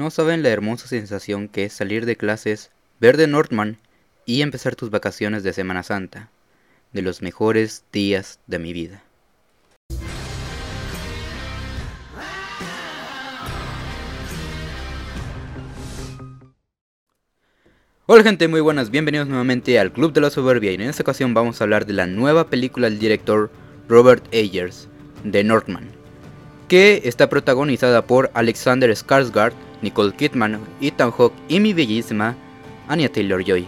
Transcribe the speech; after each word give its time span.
No 0.00 0.10
saben 0.10 0.42
la 0.42 0.48
hermosa 0.48 0.88
sensación 0.88 1.46
que 1.46 1.66
es 1.66 1.74
salir 1.74 2.06
de 2.06 2.16
clases, 2.16 2.70
ver 3.00 3.18
de 3.18 3.26
Northman 3.26 3.76
y 4.24 4.40
empezar 4.40 4.74
tus 4.74 4.88
vacaciones 4.88 5.42
de 5.42 5.52
Semana 5.52 5.82
Santa, 5.82 6.30
de 6.94 7.02
los 7.02 7.20
mejores 7.20 7.84
días 7.92 8.40
de 8.46 8.58
mi 8.58 8.72
vida. 8.72 9.02
Hola 18.06 18.22
gente, 18.22 18.48
muy 18.48 18.62
buenas, 18.62 18.88
bienvenidos 18.88 19.28
nuevamente 19.28 19.78
al 19.78 19.92
Club 19.92 20.14
de 20.14 20.22
la 20.22 20.30
Soberbia. 20.30 20.72
Y 20.72 20.76
en 20.76 20.80
esta 20.80 21.02
ocasión 21.02 21.34
vamos 21.34 21.60
a 21.60 21.64
hablar 21.64 21.84
de 21.84 21.92
la 21.92 22.06
nueva 22.06 22.48
película 22.48 22.88
del 22.88 22.98
director 22.98 23.50
Robert 23.86 24.24
Ayers, 24.32 24.88
de 25.24 25.44
Northman, 25.44 25.99
que 26.70 27.02
está 27.02 27.28
protagonizada 27.28 28.06
por 28.06 28.30
Alexander 28.32 28.88
Skarsgård, 28.90 29.52
Nicole 29.82 30.14
Kidman, 30.14 30.60
Ethan 30.80 31.10
Hawke 31.10 31.34
y 31.48 31.58
mi 31.58 31.74
bellísima 31.74 32.36
Anya 32.86 33.10
Taylor-Joy. 33.10 33.66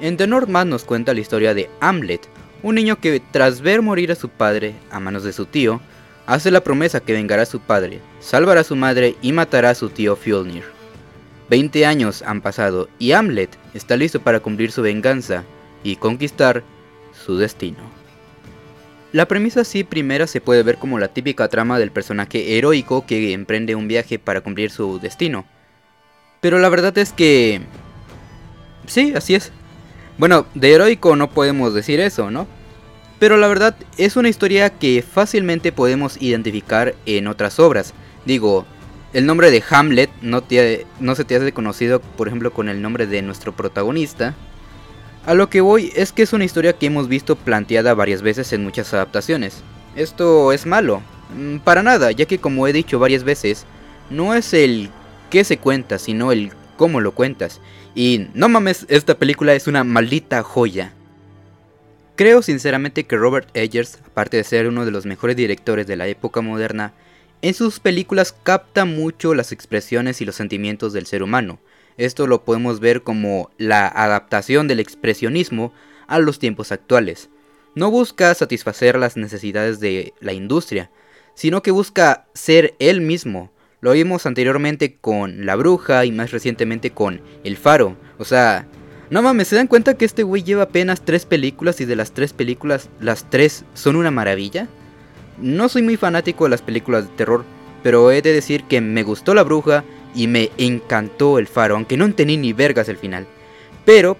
En 0.00 0.16
The 0.16 0.28
Northman 0.28 0.70
nos 0.70 0.84
cuenta 0.84 1.12
la 1.12 1.18
historia 1.18 1.54
de 1.54 1.68
Hamlet, 1.80 2.20
un 2.62 2.76
niño 2.76 3.00
que 3.00 3.20
tras 3.32 3.62
ver 3.62 3.82
morir 3.82 4.12
a 4.12 4.14
su 4.14 4.28
padre 4.28 4.76
a 4.92 5.00
manos 5.00 5.24
de 5.24 5.32
su 5.32 5.46
tío, 5.46 5.80
hace 6.26 6.52
la 6.52 6.62
promesa 6.62 7.00
que 7.00 7.14
vengará 7.14 7.42
a 7.42 7.46
su 7.46 7.58
padre, 7.58 7.98
salvará 8.20 8.60
a 8.60 8.64
su 8.64 8.76
madre 8.76 9.16
y 9.20 9.32
matará 9.32 9.70
a 9.70 9.74
su 9.74 9.88
tío 9.88 10.14
Fjolnir. 10.14 10.62
Veinte 11.50 11.84
años 11.84 12.22
han 12.22 12.42
pasado 12.42 12.88
y 13.00 13.10
Hamlet 13.10 13.50
está 13.74 13.96
listo 13.96 14.20
para 14.20 14.38
cumplir 14.38 14.70
su 14.70 14.82
venganza 14.82 15.42
y 15.82 15.96
conquistar 15.96 16.62
su 17.12 17.36
destino. 17.38 18.03
La 19.14 19.28
premisa 19.28 19.60
así 19.60 19.84
primera 19.84 20.26
se 20.26 20.40
puede 20.40 20.64
ver 20.64 20.76
como 20.76 20.98
la 20.98 21.06
típica 21.06 21.46
trama 21.46 21.78
del 21.78 21.92
personaje 21.92 22.58
heroico 22.58 23.06
que 23.06 23.32
emprende 23.32 23.76
un 23.76 23.86
viaje 23.86 24.18
para 24.18 24.40
cumplir 24.40 24.72
su 24.72 24.98
destino. 24.98 25.44
Pero 26.40 26.58
la 26.58 26.68
verdad 26.68 26.98
es 26.98 27.12
que... 27.12 27.60
Sí, 28.88 29.12
así 29.14 29.36
es. 29.36 29.52
Bueno, 30.18 30.46
de 30.56 30.72
heroico 30.72 31.14
no 31.14 31.30
podemos 31.30 31.72
decir 31.74 32.00
eso, 32.00 32.32
¿no? 32.32 32.48
Pero 33.20 33.36
la 33.36 33.46
verdad 33.46 33.76
es 33.98 34.16
una 34.16 34.28
historia 34.28 34.70
que 34.70 35.00
fácilmente 35.08 35.70
podemos 35.70 36.20
identificar 36.20 36.96
en 37.06 37.28
otras 37.28 37.60
obras. 37.60 37.94
Digo, 38.24 38.66
el 39.12 39.26
nombre 39.26 39.52
de 39.52 39.62
Hamlet 39.70 40.10
no, 40.22 40.42
no 40.98 41.14
se 41.14 41.24
te 41.24 41.36
hace 41.36 41.52
conocido, 41.52 42.00
por 42.00 42.26
ejemplo, 42.26 42.52
con 42.52 42.68
el 42.68 42.82
nombre 42.82 43.06
de 43.06 43.22
nuestro 43.22 43.54
protagonista. 43.54 44.34
A 45.26 45.32
lo 45.32 45.48
que 45.48 45.62
voy 45.62 45.90
es 45.96 46.12
que 46.12 46.22
es 46.22 46.34
una 46.34 46.44
historia 46.44 46.74
que 46.74 46.84
hemos 46.84 47.08
visto 47.08 47.34
planteada 47.34 47.94
varias 47.94 48.20
veces 48.20 48.52
en 48.52 48.62
muchas 48.62 48.92
adaptaciones. 48.92 49.62
Esto 49.96 50.52
es 50.52 50.66
malo, 50.66 51.00
mm, 51.34 51.58
para 51.58 51.82
nada, 51.82 52.10
ya 52.12 52.26
que 52.26 52.38
como 52.38 52.68
he 52.68 52.74
dicho 52.74 52.98
varias 52.98 53.24
veces, 53.24 53.64
no 54.10 54.34
es 54.34 54.52
el 54.52 54.90
qué 55.30 55.42
se 55.44 55.56
cuenta, 55.56 55.98
sino 55.98 56.30
el 56.30 56.52
cómo 56.76 57.00
lo 57.00 57.12
cuentas. 57.14 57.62
Y 57.94 58.26
no 58.34 58.50
mames, 58.50 58.84
esta 58.90 59.14
película 59.14 59.54
es 59.54 59.66
una 59.66 59.82
maldita 59.82 60.42
joya. 60.42 60.92
Creo 62.16 62.42
sinceramente 62.42 63.04
que 63.04 63.16
Robert 63.16 63.48
Eggers, 63.54 64.00
aparte 64.06 64.36
de 64.36 64.44
ser 64.44 64.68
uno 64.68 64.84
de 64.84 64.90
los 64.90 65.06
mejores 65.06 65.36
directores 65.36 65.86
de 65.86 65.96
la 65.96 66.06
época 66.06 66.42
moderna, 66.42 66.92
en 67.40 67.54
sus 67.54 67.80
películas 67.80 68.34
capta 68.42 68.84
mucho 68.84 69.34
las 69.34 69.52
expresiones 69.52 70.20
y 70.20 70.26
los 70.26 70.34
sentimientos 70.34 70.92
del 70.92 71.06
ser 71.06 71.22
humano, 71.22 71.58
esto 71.96 72.26
lo 72.26 72.44
podemos 72.44 72.80
ver 72.80 73.02
como 73.02 73.50
la 73.58 73.86
adaptación 73.86 74.68
del 74.68 74.80
expresionismo 74.80 75.72
a 76.06 76.18
los 76.18 76.38
tiempos 76.38 76.72
actuales. 76.72 77.30
No 77.74 77.90
busca 77.90 78.34
satisfacer 78.34 78.98
las 78.98 79.16
necesidades 79.16 79.80
de 79.80 80.14
la 80.20 80.32
industria, 80.32 80.90
sino 81.34 81.62
que 81.62 81.70
busca 81.70 82.26
ser 82.34 82.74
él 82.78 83.00
mismo. 83.00 83.50
Lo 83.80 83.92
vimos 83.92 84.26
anteriormente 84.26 84.96
con 85.00 85.44
La 85.44 85.56
Bruja 85.56 86.04
y 86.04 86.12
más 86.12 86.30
recientemente 86.30 86.90
con 86.90 87.20
El 87.42 87.56
Faro. 87.56 87.96
O 88.18 88.24
sea, 88.24 88.66
no 89.10 89.22
mames, 89.22 89.48
¿se 89.48 89.56
dan 89.56 89.66
cuenta 89.66 89.94
que 89.94 90.04
este 90.04 90.22
güey 90.22 90.42
lleva 90.42 90.64
apenas 90.64 91.04
tres 91.04 91.26
películas 91.26 91.80
y 91.80 91.84
de 91.84 91.96
las 91.96 92.12
tres 92.12 92.32
películas, 92.32 92.88
las 93.00 93.28
tres 93.28 93.64
son 93.74 93.96
una 93.96 94.10
maravilla? 94.10 94.68
No 95.38 95.68
soy 95.68 95.82
muy 95.82 95.96
fanático 95.96 96.44
de 96.44 96.50
las 96.50 96.62
películas 96.62 97.08
de 97.08 97.16
terror, 97.16 97.44
pero 97.82 98.10
he 98.10 98.22
de 98.22 98.32
decir 98.32 98.64
que 98.64 98.80
me 98.80 99.02
gustó 99.02 99.34
La 99.34 99.42
Bruja 99.42 99.84
y 100.14 100.26
me 100.26 100.50
encantó 100.58 101.38
el 101.38 101.46
faro, 101.46 101.74
aunque 101.74 101.96
no 101.96 102.04
entendí 102.04 102.36
ni 102.36 102.52
vergas 102.52 102.88
el 102.88 102.96
final. 102.96 103.26
Pero, 103.84 104.16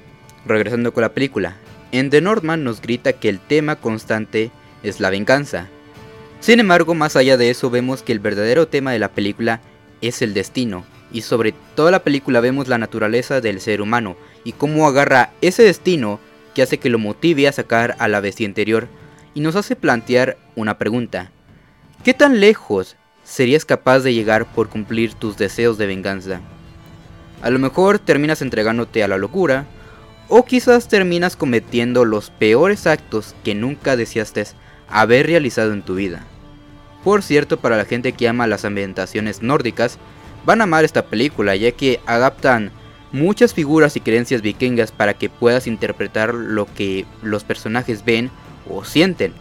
regresando 0.47 0.93
con 0.93 1.03
la 1.03 1.15
película, 1.15 1.57
en 1.93 2.11
The 2.11 2.21
Northman 2.21 2.65
nos 2.65 2.81
grita 2.81 3.13
que 3.13 3.29
el 3.29 3.41
tema 3.41 3.77
constante 3.77 4.51
es 4.83 5.01
la 5.01 5.11
venganza. 5.11 5.69
Sin 6.41 6.61
embargo, 6.61 6.95
más 6.95 7.17
allá 7.17 7.37
de 7.37 7.51
eso 7.51 7.71
vemos 7.71 8.03
que 8.03 8.13
el 8.13 8.19
verdadero 8.19 8.69
tema 8.69 8.93
de 8.93 8.99
la 8.99 9.13
película 9.13 9.61
es 10.01 10.21
el 10.21 10.35
destino, 10.35 10.85
y 11.13 11.23
sobre 11.23 11.55
toda 11.75 11.91
la 11.91 12.03
película 12.03 12.41
vemos 12.41 12.69
la 12.69 12.77
naturaleza 12.77 13.41
del 13.41 13.61
ser 13.61 13.81
humano 13.81 14.17
y 14.43 14.53
cómo 14.53 14.87
agarra 14.87 15.31
ese 15.41 15.63
destino 15.63 16.19
que 16.55 16.63
hace 16.63 16.79
que 16.79 16.91
lo 16.91 16.99
motive 16.99 17.49
a 17.49 17.53
sacar 17.53 17.97
a 17.99 18.09
la 18.09 18.21
bestia 18.21 18.45
interior 18.45 18.89
y 19.33 19.41
nos 19.41 19.57
hace 19.57 19.77
plantear 19.77 20.37
una 20.57 20.77
pregunta. 20.77 21.31
¿Qué 22.03 22.15
tan 22.15 22.41
lejos 22.41 22.97
serías 23.25 23.65
capaz 23.65 24.01
de 24.01 24.15
llegar 24.15 24.47
por 24.47 24.69
cumplir 24.69 25.15
tus 25.15 25.37
deseos 25.37 25.79
de 25.79 25.87
venganza. 25.87 26.41
A 27.43 27.51
lo 27.51 27.59
mejor 27.59 27.99
terminas 27.99 28.43
entregándote 28.43 29.03
a 29.03 29.09
la 29.09 29.19
locura, 29.19 29.67
o 30.29 30.45
quizás 30.45 30.89
terminas 30.89 31.37
cometiendo 31.37 32.05
los 32.05 32.31
peores 32.31 32.87
actos 32.87 33.35
que 33.45 33.55
nunca 33.55 33.97
deseaste 33.97 34.45
haber 34.89 35.27
realizado 35.27 35.73
en 35.73 35.83
tu 35.83 35.95
vida. 35.95 36.25
Por 37.03 37.23
cierto, 37.23 37.59
para 37.59 37.77
la 37.77 37.85
gente 37.85 38.13
que 38.13 38.29
ama 38.29 38.47
las 38.47 38.65
ambientaciones 38.65 39.43
nórdicas, 39.43 39.99
van 40.47 40.61
a 40.61 40.65
amar 40.65 40.85
esta 40.85 41.07
película 41.07 41.55
ya 41.57 41.73
que 41.73 42.01
adaptan 42.07 42.71
muchas 43.13 43.55
figuras 43.55 43.97
y 43.97 44.01
creencias 44.01 44.43
vikingas 44.43 44.91
para 44.91 45.15
que 45.15 45.29
puedas 45.29 45.67
interpretar 45.67 46.35
lo 46.35 46.67
que 46.67 47.05
los 47.23 47.45
personajes 47.45 48.05
ven 48.05 48.31
o 48.69 48.85
sienten. 48.85 49.35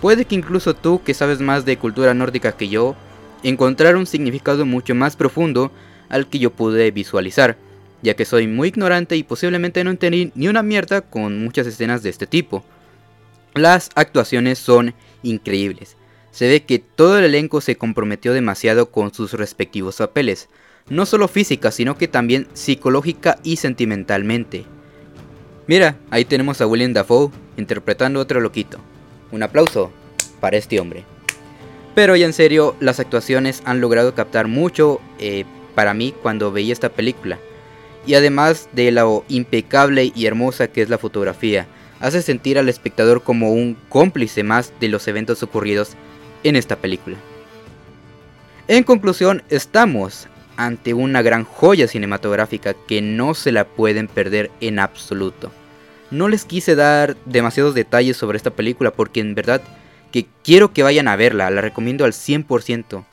Puede 0.00 0.24
que 0.24 0.36
incluso 0.36 0.74
tú 0.74 1.02
que 1.02 1.14
sabes 1.14 1.40
más 1.40 1.64
de 1.64 1.76
cultura 1.76 2.14
nórdica 2.14 2.52
que 2.52 2.68
yo, 2.68 2.96
encontrar 3.42 3.96
un 3.96 4.06
significado 4.06 4.66
mucho 4.66 4.94
más 4.94 5.16
profundo 5.16 5.70
al 6.08 6.28
que 6.28 6.38
yo 6.38 6.50
pude 6.50 6.90
visualizar, 6.90 7.56
ya 8.02 8.14
que 8.14 8.24
soy 8.24 8.46
muy 8.46 8.68
ignorante 8.68 9.16
y 9.16 9.22
posiblemente 9.22 9.84
no 9.84 9.90
entendí 9.90 10.32
ni 10.34 10.48
una 10.48 10.62
mierda 10.62 11.00
con 11.02 11.42
muchas 11.42 11.66
escenas 11.66 12.02
de 12.02 12.10
este 12.10 12.26
tipo. 12.26 12.64
Las 13.54 13.90
actuaciones 13.94 14.58
son 14.58 14.94
increíbles. 15.22 15.96
Se 16.30 16.48
ve 16.48 16.62
que 16.62 16.78
todo 16.78 17.18
el 17.18 17.24
elenco 17.24 17.60
se 17.60 17.76
comprometió 17.76 18.32
demasiado 18.32 18.90
con 18.90 19.12
sus 19.12 19.32
respectivos 19.32 19.96
papeles, 19.96 20.48
no 20.88 21.06
solo 21.06 21.28
física, 21.28 21.70
sino 21.70 21.98
que 21.98 22.08
también 22.08 22.48
psicológica 22.52 23.38
y 23.42 23.56
sentimentalmente. 23.56 24.64
Mira, 25.66 25.96
ahí 26.10 26.24
tenemos 26.24 26.60
a 26.60 26.66
William 26.66 26.92
Dafoe 26.92 27.30
interpretando 27.56 28.20
otro 28.20 28.40
loquito. 28.40 28.78
Un 29.30 29.42
aplauso 29.42 29.92
para 30.40 30.56
este 30.56 30.80
hombre. 30.80 31.04
Pero 31.94 32.16
ya 32.16 32.26
en 32.26 32.32
serio, 32.32 32.76
las 32.80 33.00
actuaciones 33.00 33.62
han 33.64 33.80
logrado 33.80 34.14
captar 34.14 34.48
mucho 34.48 35.00
eh, 35.18 35.44
para 35.74 35.94
mí 35.94 36.14
cuando 36.22 36.52
veía 36.52 36.72
esta 36.72 36.90
película. 36.90 37.38
Y 38.06 38.14
además 38.14 38.68
de 38.72 38.90
lo 38.92 39.24
impecable 39.28 40.12
y 40.14 40.26
hermosa 40.26 40.68
que 40.68 40.82
es 40.82 40.88
la 40.88 40.98
fotografía, 40.98 41.66
hace 42.00 42.22
sentir 42.22 42.58
al 42.58 42.68
espectador 42.68 43.22
como 43.22 43.52
un 43.52 43.76
cómplice 43.88 44.42
más 44.42 44.72
de 44.80 44.88
los 44.88 45.06
eventos 45.08 45.42
ocurridos 45.42 45.92
en 46.44 46.56
esta 46.56 46.76
película. 46.76 47.16
En 48.68 48.84
conclusión, 48.84 49.42
estamos 49.50 50.28
ante 50.56 50.94
una 50.94 51.22
gran 51.22 51.44
joya 51.44 51.88
cinematográfica 51.88 52.74
que 52.74 53.02
no 53.02 53.34
se 53.34 53.52
la 53.52 53.64
pueden 53.64 54.06
perder 54.06 54.50
en 54.60 54.78
absoluto. 54.78 55.50
No 56.10 56.28
les 56.28 56.44
quise 56.44 56.74
dar 56.74 57.16
demasiados 57.24 57.74
detalles 57.74 58.16
sobre 58.16 58.36
esta 58.36 58.50
película 58.50 58.90
porque 58.90 59.20
en 59.20 59.34
verdad 59.34 59.62
que 60.12 60.26
quiero 60.42 60.72
que 60.72 60.82
vayan 60.82 61.08
a 61.08 61.16
verla, 61.16 61.50
la 61.50 61.60
recomiendo 61.60 62.04
al 62.04 62.12
100%. 62.12 63.04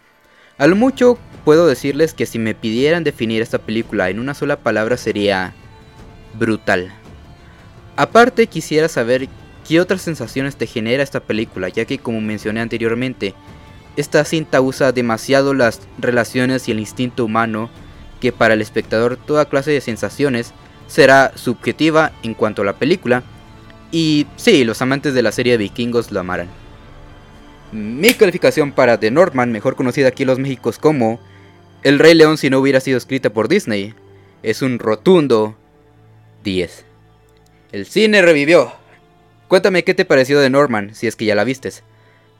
A 0.58 0.68
lo 0.68 0.76
mucho 0.76 1.18
puedo 1.46 1.68
decirles 1.68 2.14
que 2.14 2.26
si 2.26 2.40
me 2.40 2.56
pidieran 2.56 3.04
definir 3.04 3.42
esta 3.42 3.60
película 3.60 4.10
en 4.10 4.20
una 4.20 4.34
sola 4.34 4.58
palabra 4.58 4.98
sería 4.98 5.54
brutal. 6.38 6.92
Aparte 7.96 8.48
quisiera 8.48 8.88
saber 8.88 9.28
qué 9.68 9.80
otras 9.80 10.02
sensaciones 10.02 10.56
te 10.56 10.68
genera 10.68 11.04
esta 11.04 11.20
película, 11.20 11.70
ya 11.70 11.86
que 11.86 12.00
como 12.00 12.22
mencioné 12.22 12.62
anteriormente, 12.62 13.34
esta 13.98 14.24
cinta 14.26 14.62
usa 14.62 14.92
demasiado 14.92 15.54
las 15.54 15.82
relaciones 15.98 16.68
y 16.68 16.72
el 16.72 16.80
instinto 16.80 17.26
humano, 17.26 17.70
que 18.20 18.32
para 18.32 18.54
el 18.54 18.62
espectador 18.62 19.18
toda 19.18 19.50
clase 19.50 19.72
de 19.72 19.82
sensaciones 19.82 20.54
será 20.88 21.32
subjetiva 21.36 22.12
en 22.24 22.34
cuanto 22.34 22.62
a 22.62 22.66
la 22.66 22.74
película, 22.74 23.24
y 23.92 24.28
sí, 24.36 24.64
los 24.64 24.82
amantes 24.82 25.14
de 25.14 25.22
la 25.22 25.32
serie 25.32 25.54
de 25.54 25.58
vikingos 25.60 26.12
lo 26.12 26.20
amarán. 26.20 26.67
Mi 27.72 28.14
calificación 28.14 28.72
para 28.72 28.98
The 28.98 29.12
Northman, 29.12 29.52
mejor 29.52 29.76
conocida 29.76 30.08
aquí 30.08 30.24
en 30.24 30.28
los 30.28 30.40
Méxicos 30.40 30.80
como 30.80 31.20
El 31.84 32.00
Rey 32.00 32.14
León 32.14 32.38
si 32.38 32.50
no 32.50 32.60
hubiera 32.60 32.80
sido 32.80 32.98
escrita 32.98 33.30
por 33.30 33.50
Disney, 33.50 33.94
es 34.42 34.62
un 34.62 34.80
rotundo 34.80 35.58
10. 36.44 36.86
El 37.74 37.86
cine 37.86 38.22
revivió. 38.22 38.72
Cuéntame 39.50 39.84
qué 39.84 39.94
te 39.94 40.06
pareció 40.06 40.40
de 40.40 40.50
Norman, 40.50 40.96
si 40.96 41.08
es 41.08 41.18
que 41.18 41.26
ya 41.26 41.36
la 41.36 41.44
vistes. 41.44 41.84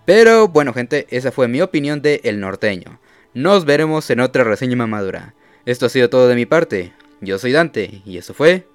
Pero 0.06 0.48
bueno 0.48 0.74
gente, 0.74 1.08
esa 1.10 1.34
fue 1.34 1.50
mi 1.50 1.60
opinión 1.62 2.02
de 2.02 2.22
El 2.24 2.40
Norteño. 2.40 3.02
Nos 3.34 3.66
veremos 3.66 4.10
en 4.10 4.22
otra 4.22 4.46
reseña 4.46 4.78
mamadura. 4.78 5.34
Esto 5.66 5.88
ha 5.88 5.90
sido 5.90 6.10
todo 6.10 6.30
de 6.30 6.36
mi 6.36 6.46
parte. 6.46 6.94
Yo 7.20 7.38
soy 7.38 7.52
Dante 7.52 8.02
y 8.06 8.18
eso 8.18 8.34
fue 8.34 8.66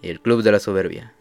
el 0.00 0.20
Club 0.20 0.42
de 0.42 0.52
la 0.52 0.60
Soberbia. 0.60 1.12